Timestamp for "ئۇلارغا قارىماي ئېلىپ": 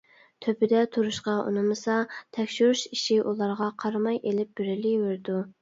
3.29-4.53